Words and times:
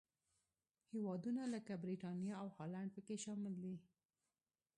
هېوادونه 0.91 1.41
لکه 1.53 1.73
برېټانیا 1.83 2.33
او 2.41 2.47
هالنډ 2.55 2.89
پکې 2.95 3.15
شامل 3.23 3.53
دي. 3.63 3.75